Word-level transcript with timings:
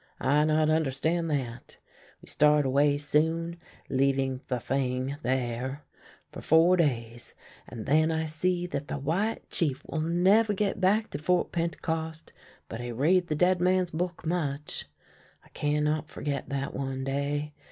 I 0.19 0.45
not 0.45 0.67
understand 0.71 1.29
that. 1.29 1.77
We 2.23 2.27
start 2.27 2.65
away 2.65 2.97
soon, 2.97 3.57
leaving 3.87 4.41
the 4.47 4.59
thing 4.59 5.17
there. 5.21 5.83
For 6.31 6.41
four 6.41 6.75
days, 6.75 7.35
and 7.67 7.85
then 7.85 8.09
I 8.11 8.25
see 8.25 8.65
that 8.65 8.87
the 8.87 8.97
White 8.97 9.47
Chief 9.51 9.83
will 9.85 9.99
never 10.01 10.53
get 10.53 10.81
back 10.81 11.11
to 11.11 11.19
Fort 11.19 11.51
Pentecost; 11.51 12.33
but 12.67 12.81
he 12.81 12.91
read 12.91 13.27
the 13.27 13.35
dead 13.35 13.61
man's 13.61 13.91
book 13.91 14.25
much...."" 14.25 14.87
I 15.45 15.49
cannot 15.49 16.09
forget 16.09 16.49
that 16.49 16.73
one 16.73 17.03
day. 17.03 17.53